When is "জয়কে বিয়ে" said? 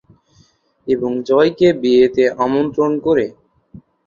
1.27-2.05